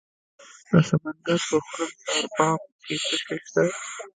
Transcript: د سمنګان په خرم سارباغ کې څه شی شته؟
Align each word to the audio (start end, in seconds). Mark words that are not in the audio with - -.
د 0.69 0.71
سمنګان 0.87 1.39
په 1.49 1.57
خرم 1.69 1.91
سارباغ 2.05 2.57
کې 2.83 2.95
څه 3.05 3.15
شی 3.23 3.37
شته؟ 3.45 3.63